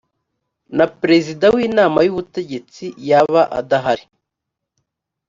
na 0.77 0.85
perezida 0.99 1.45
w 1.55 1.57
inama 1.67 1.97
y 2.05 2.11
ubutegetsi 2.13 2.85
yaba 3.09 3.41
adahari 3.59 4.05